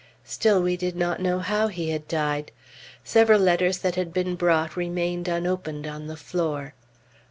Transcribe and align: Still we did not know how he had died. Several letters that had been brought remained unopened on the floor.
Still 0.25 0.63
we 0.63 0.77
did 0.77 0.95
not 0.95 1.19
know 1.21 1.37
how 1.37 1.67
he 1.67 1.91
had 1.91 2.07
died. 2.07 2.51
Several 3.03 3.39
letters 3.39 3.77
that 3.77 3.93
had 3.93 4.11
been 4.11 4.35
brought 4.35 4.75
remained 4.75 5.27
unopened 5.27 5.85
on 5.85 6.07
the 6.07 6.17
floor. 6.17 6.73